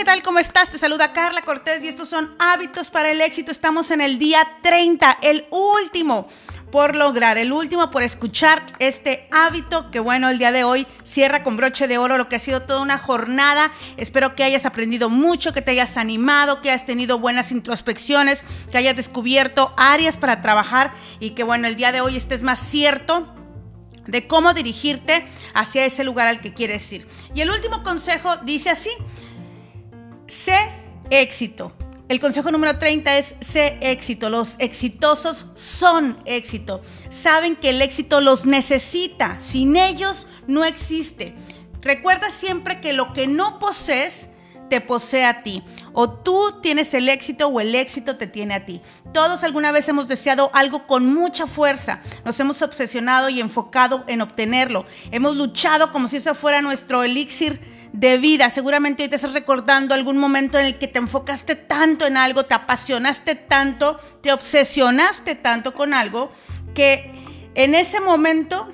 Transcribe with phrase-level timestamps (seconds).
[0.00, 0.22] ¿qué tal?
[0.22, 0.70] ¿Cómo estás?
[0.70, 3.52] Te saluda Carla Cortés y estos son hábitos para el éxito.
[3.52, 6.26] Estamos en el día 30, el último
[6.72, 11.42] por lograr, el último por escuchar este hábito que bueno, el día de hoy cierra
[11.42, 13.72] con broche de oro lo que ha sido toda una jornada.
[13.98, 18.78] Espero que hayas aprendido mucho, que te hayas animado, que hayas tenido buenas introspecciones, que
[18.78, 23.34] hayas descubierto áreas para trabajar y que bueno, el día de hoy estés más cierto
[24.06, 27.06] de cómo dirigirte hacia ese lugar al que quieres ir.
[27.34, 28.90] Y el último consejo dice así,
[30.44, 30.58] sé
[31.10, 31.72] éxito.
[32.08, 34.30] El consejo número 30 es sé éxito.
[34.30, 36.80] Los exitosos son éxito.
[37.08, 39.40] Saben que el éxito los necesita.
[39.40, 41.34] Sin ellos no existe.
[41.82, 44.28] Recuerda siempre que lo que no posees
[44.68, 45.62] te posee a ti.
[45.92, 48.80] O tú tienes el éxito o el éxito te tiene a ti.
[49.12, 52.00] Todos alguna vez hemos deseado algo con mucha fuerza.
[52.24, 54.86] Nos hemos obsesionado y enfocado en obtenerlo.
[55.10, 58.50] Hemos luchado como si eso fuera nuestro elixir de vida.
[58.50, 62.44] Seguramente hoy te estás recordando algún momento en el que te enfocaste tanto en algo,
[62.44, 66.32] te apasionaste tanto, te obsesionaste tanto con algo,
[66.74, 67.12] que
[67.54, 68.70] en ese momento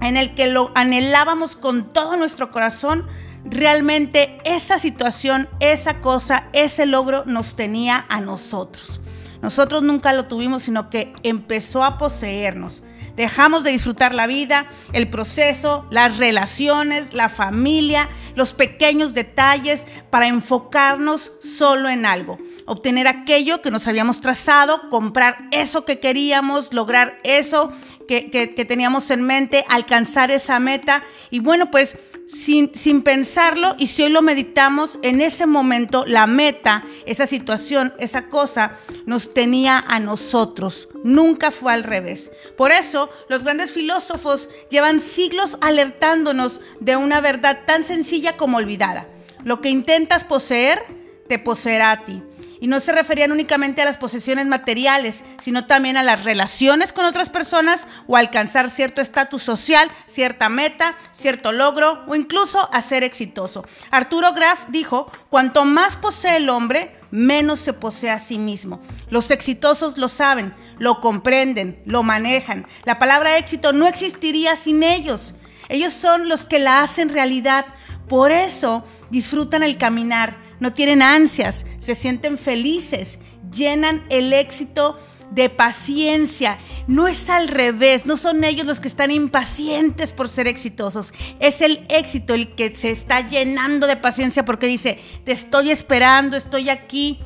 [0.00, 3.06] en el que lo anhelábamos con todo nuestro corazón,
[3.44, 9.00] realmente esa situación, esa cosa, ese logro nos tenía a nosotros.
[9.42, 12.82] Nosotros nunca lo tuvimos, sino que empezó a poseernos.
[13.16, 20.26] Dejamos de disfrutar la vida, el proceso, las relaciones, la familia, los pequeños detalles para
[20.26, 22.38] enfocarnos solo en algo.
[22.66, 27.72] Obtener aquello que nos habíamos trazado, comprar eso que queríamos, lograr eso
[28.08, 31.02] que, que teníamos en mente, alcanzar esa meta.
[31.30, 31.96] Y bueno, pues
[32.30, 37.92] sin, sin, pensarlo y si hoy lo meditamos, en ese momento la meta, esa situación,
[37.98, 40.88] esa cosa nos tenía a nosotros.
[41.04, 42.30] Nunca fue al revés.
[42.56, 49.06] Por eso los grandes filósofos llevan siglos alertándonos de una verdad tan sencilla como olvidada.
[49.44, 50.82] Lo que intentas poseer,
[51.28, 52.22] te poseerá a ti.
[52.60, 57.06] Y no se referían únicamente a las posesiones materiales, sino también a las relaciones con
[57.06, 63.02] otras personas o alcanzar cierto estatus social, cierta meta, cierto logro o incluso a ser
[63.02, 63.64] exitoso.
[63.90, 68.80] Arturo Graf dijo, cuanto más posee el hombre, menos se posee a sí mismo.
[69.10, 72.66] Los exitosos lo saben, lo comprenden, lo manejan.
[72.84, 75.34] La palabra éxito no existiría sin ellos.
[75.68, 77.66] Ellos son los que la hacen realidad.
[78.08, 83.18] Por eso disfrutan el caminar no tienen ansias, se sienten felices,
[83.50, 84.98] llenan el éxito
[85.30, 86.58] de paciencia.
[86.86, 91.12] No es al revés, no son ellos los que están impacientes por ser exitosos.
[91.38, 96.36] Es el éxito el que se está llenando de paciencia porque dice, te estoy esperando,
[96.36, 97.20] estoy aquí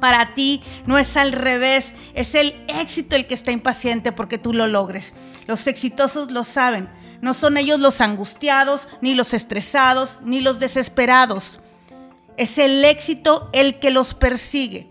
[0.00, 0.62] para ti.
[0.86, 5.12] No es al revés, es el éxito el que está impaciente porque tú lo logres.
[5.46, 6.88] Los exitosos lo saben.
[7.20, 11.60] No son ellos los angustiados, ni los estresados, ni los desesperados.
[12.36, 14.88] Es el éxito el que los persigue.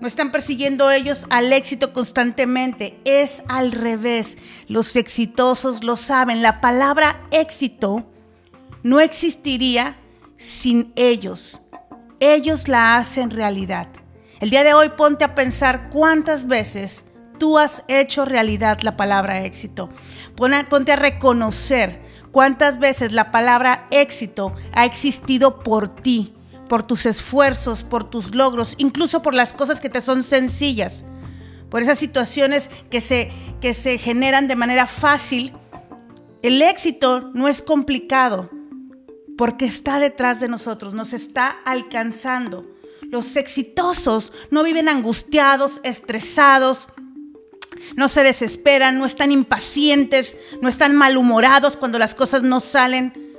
[0.00, 4.38] No están persiguiendo ellos al éxito constantemente, es al revés.
[4.68, 6.40] Los exitosos lo saben.
[6.40, 8.06] La palabra éxito
[8.84, 9.96] no existiría
[10.36, 11.62] sin ellos.
[12.20, 13.88] Ellos la hacen realidad.
[14.38, 17.06] El día de hoy ponte a pensar cuántas veces
[17.38, 19.88] tú has hecho realidad la palabra éxito.
[20.36, 26.34] Ponte a reconocer cuántas veces la palabra éxito ha existido por ti
[26.68, 31.04] por tus esfuerzos, por tus logros, incluso por las cosas que te son sencillas,
[31.70, 35.52] por esas situaciones que se, que se generan de manera fácil.
[36.42, 38.50] El éxito no es complicado
[39.36, 42.66] porque está detrás de nosotros, nos está alcanzando.
[43.02, 46.88] Los exitosos no viven angustiados, estresados,
[47.96, 53.36] no se desesperan, no están impacientes, no están malhumorados cuando las cosas no salen.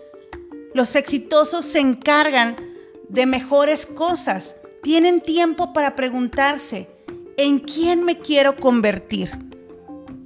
[0.74, 2.56] Los exitosos se encargan
[3.10, 4.56] de mejores cosas.
[4.82, 6.88] Tienen tiempo para preguntarse,
[7.36, 9.32] ¿en quién me quiero convertir?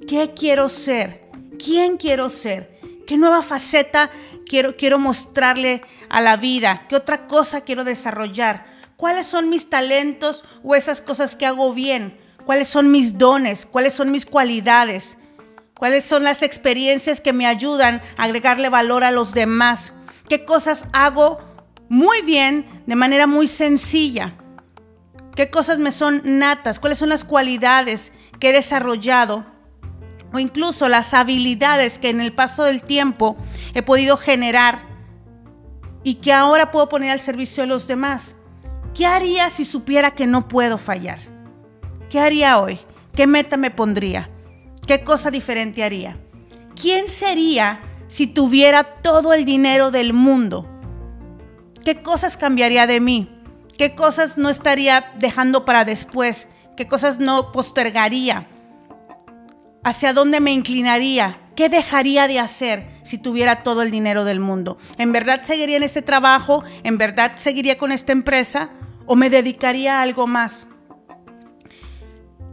[0.06, 1.22] ¿Qué quiero ser?
[1.58, 2.78] ¿Quién quiero ser?
[3.06, 4.10] ¿Qué nueva faceta
[4.46, 6.86] quiero, quiero mostrarle a la vida?
[6.88, 8.66] ¿Qué otra cosa quiero desarrollar?
[8.96, 12.16] ¿Cuáles son mis talentos o esas cosas que hago bien?
[12.44, 13.66] ¿Cuáles son mis dones?
[13.66, 15.16] ¿Cuáles son mis cualidades?
[15.76, 19.92] ¿Cuáles son las experiencias que me ayudan a agregarle valor a los demás?
[20.28, 21.38] ¿Qué cosas hago
[21.94, 24.34] muy bien de manera muy sencilla.
[25.36, 26.80] ¿Qué cosas me son natas?
[26.80, 28.10] ¿Cuáles son las cualidades
[28.40, 29.46] que he desarrollado?
[30.32, 33.36] O incluso las habilidades que en el paso del tiempo
[33.74, 34.80] he podido generar
[36.02, 38.34] y que ahora puedo poner al servicio de los demás.
[38.92, 41.20] ¿Qué haría si supiera que no puedo fallar?
[42.10, 42.80] ¿Qué haría hoy?
[43.14, 44.30] ¿Qué meta me pondría?
[44.84, 46.16] ¿Qué cosa diferente haría?
[46.74, 50.73] ¿Quién sería si tuviera todo el dinero del mundo?
[51.84, 53.28] ¿Qué cosas cambiaría de mí?
[53.76, 56.48] ¿Qué cosas no estaría dejando para después?
[56.76, 58.46] ¿Qué cosas no postergaría?
[59.82, 61.40] ¿Hacia dónde me inclinaría?
[61.54, 64.78] ¿Qué dejaría de hacer si tuviera todo el dinero del mundo?
[64.96, 66.64] ¿En verdad seguiría en este trabajo?
[66.84, 68.70] ¿En verdad seguiría con esta empresa?
[69.04, 70.66] ¿O me dedicaría a algo más?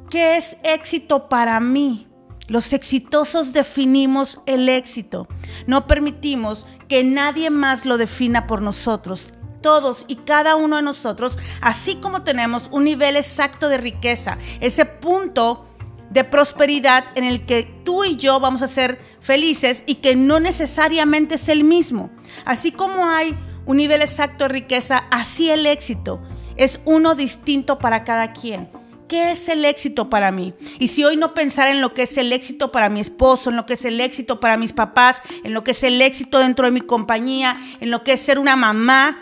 [0.09, 2.10] ¿Qué es éxito para mí?
[2.51, 5.29] Los exitosos definimos el éxito.
[5.67, 9.31] No permitimos que nadie más lo defina por nosotros.
[9.61, 14.83] Todos y cada uno de nosotros, así como tenemos un nivel exacto de riqueza, ese
[14.83, 15.65] punto
[16.09, 20.41] de prosperidad en el que tú y yo vamos a ser felices y que no
[20.41, 22.09] necesariamente es el mismo.
[22.43, 23.33] Así como hay
[23.65, 26.21] un nivel exacto de riqueza, así el éxito
[26.57, 28.80] es uno distinto para cada quien.
[29.11, 30.53] ¿Qué es el éxito para mí?
[30.79, 33.57] Y si hoy no pensar en lo que es el éxito para mi esposo, en
[33.57, 36.63] lo que es el éxito para mis papás, en lo que es el éxito dentro
[36.65, 39.21] de mi compañía, en lo que es ser una mamá,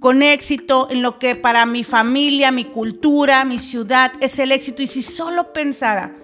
[0.00, 4.82] con éxito en lo que para mi familia, mi cultura, mi ciudad es el éxito.
[4.82, 6.16] Y si solo pensara,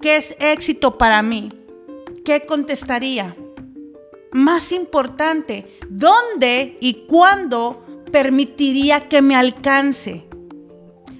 [0.00, 1.48] ¿qué es éxito para mí?
[2.24, 3.34] ¿Qué contestaría?
[4.30, 10.27] Más importante, ¿dónde y cuándo permitiría que me alcance?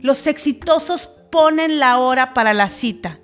[0.00, 3.18] Los exitosos ponen la hora para la cita,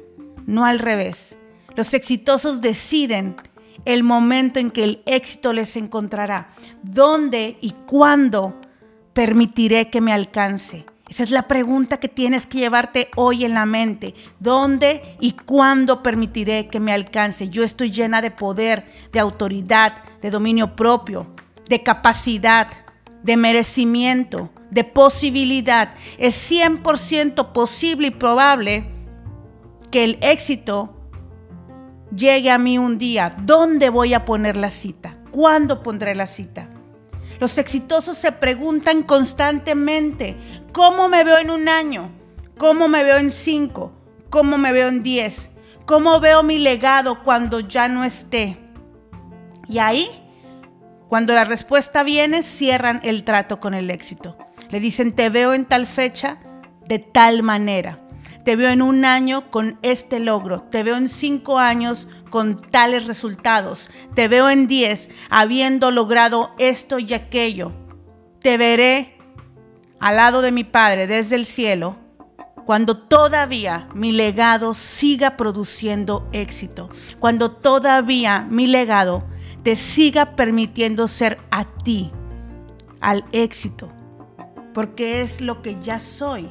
[0.46, 1.38] no al revés.
[1.76, 3.36] Los exitosos deciden
[3.84, 6.48] el momento en que el éxito les encontrará,
[6.82, 8.60] dónde y cuándo
[9.12, 10.84] permitiré que me alcance?
[11.08, 14.14] Esa es la pregunta que tienes que llevarte hoy en la mente.
[14.40, 17.50] ¿Dónde y cuándo permitiré que me alcance?
[17.50, 21.26] Yo estoy llena de poder, de autoridad, de dominio propio,
[21.68, 22.68] de capacidad,
[23.22, 25.94] de merecimiento, de posibilidad.
[26.18, 28.84] Es 100% posible y probable
[29.90, 30.96] que el éxito
[32.14, 33.34] llegue a mí un día.
[33.38, 35.16] ¿Dónde voy a poner la cita?
[35.30, 36.68] ¿Cuándo pondré la cita?
[37.38, 40.36] Los exitosos se preguntan constantemente,
[40.72, 42.10] ¿cómo me veo en un año?
[42.58, 43.92] ¿Cómo me veo en cinco?
[44.28, 45.50] ¿Cómo me veo en diez?
[45.86, 48.58] ¿Cómo veo mi legado cuando ya no esté?
[49.68, 50.08] Y ahí,
[51.14, 54.36] cuando la respuesta viene, cierran el trato con el éxito.
[54.70, 56.38] Le dicen, te veo en tal fecha,
[56.88, 58.00] de tal manera.
[58.44, 60.62] Te veo en un año con este logro.
[60.62, 63.88] Te veo en cinco años con tales resultados.
[64.16, 67.70] Te veo en 10 habiendo logrado esto y aquello.
[68.40, 69.16] Te veré
[70.00, 71.96] al lado de mi Padre desde el cielo
[72.66, 76.88] cuando todavía mi legado siga produciendo éxito,
[77.20, 79.28] cuando todavía mi legado
[79.64, 82.12] te siga permitiendo ser a ti
[83.00, 83.88] al éxito,
[84.72, 86.48] porque es lo que ya soy.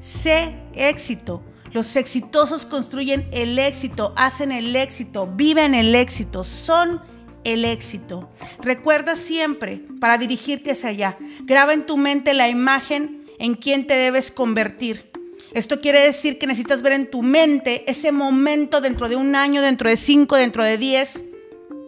[0.00, 1.42] Sé éxito
[1.76, 7.02] los exitosos construyen el éxito, hacen el éxito, viven el éxito, son
[7.44, 8.30] el éxito.
[8.62, 13.92] Recuerda siempre, para dirigirte hacia allá, graba en tu mente la imagen en quien te
[13.92, 15.10] debes convertir.
[15.52, 19.60] Esto quiere decir que necesitas ver en tu mente ese momento dentro de un año,
[19.60, 21.24] dentro de cinco, dentro de diez,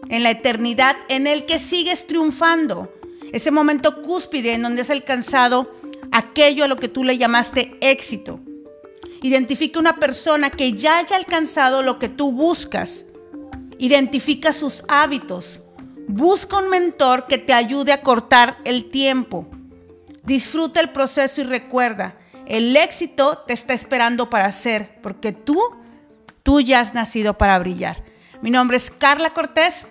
[0.09, 2.91] en la eternidad, en el que sigues triunfando.
[3.31, 5.71] Ese momento cúspide en donde has alcanzado
[6.11, 8.39] aquello a lo que tú le llamaste éxito.
[9.21, 13.05] Identifica una persona que ya haya alcanzado lo que tú buscas.
[13.77, 15.59] Identifica sus hábitos.
[16.07, 19.47] Busca un mentor que te ayude a cortar el tiempo.
[20.23, 25.59] Disfruta el proceso y recuerda, el éxito te está esperando para hacer, porque tú,
[26.43, 28.03] tú ya has nacido para brillar.
[28.41, 29.85] Mi nombre es Carla Cortés.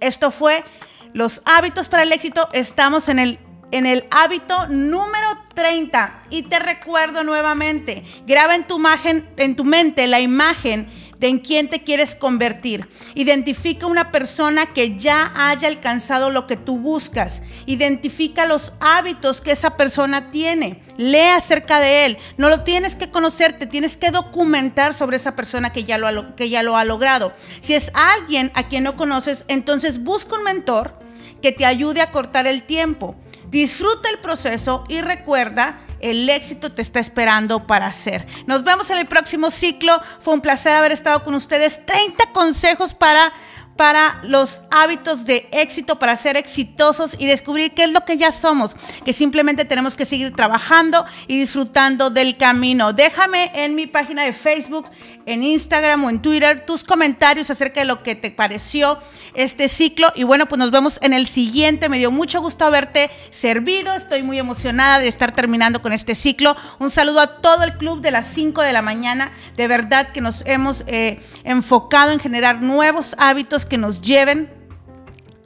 [0.00, 0.64] Esto fue
[1.12, 2.48] Los hábitos para el éxito.
[2.52, 3.38] Estamos en el
[3.70, 6.22] en el hábito número 30.
[6.30, 10.88] Y te recuerdo nuevamente, graba en tu, imagen, en tu mente la imagen
[11.18, 12.88] de en quién te quieres convertir.
[13.14, 17.42] Identifica una persona que ya haya alcanzado lo que tú buscas.
[17.66, 20.82] Identifica los hábitos que esa persona tiene.
[20.96, 22.18] Lee acerca de él.
[22.36, 26.36] No lo tienes que conocer, te tienes que documentar sobre esa persona que ya lo,
[26.36, 27.32] que ya lo ha logrado.
[27.60, 30.94] Si es alguien a quien no conoces, entonces busca un mentor
[31.42, 33.16] que te ayude a cortar el tiempo.
[33.50, 38.26] Disfruta el proceso y recuerda, el éxito te está esperando para hacer.
[38.46, 40.00] Nos vemos en el próximo ciclo.
[40.20, 41.84] Fue un placer haber estado con ustedes.
[41.86, 43.32] 30 consejos para
[43.78, 48.32] para los hábitos de éxito, para ser exitosos y descubrir qué es lo que ya
[48.32, 52.92] somos, que simplemente tenemos que seguir trabajando y disfrutando del camino.
[52.92, 54.86] Déjame en mi página de Facebook,
[55.26, 58.98] en Instagram o en Twitter tus comentarios acerca de lo que te pareció
[59.34, 61.88] este ciclo y bueno, pues nos vemos en el siguiente.
[61.88, 66.56] Me dio mucho gusto haberte servido, estoy muy emocionada de estar terminando con este ciclo.
[66.80, 70.20] Un saludo a todo el club de las 5 de la mañana, de verdad que
[70.20, 74.50] nos hemos eh, enfocado en generar nuevos hábitos que nos lleven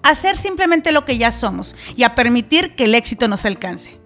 [0.03, 4.02] a ser simplemente lo que ya somos y a permitir que el éxito nos alcance.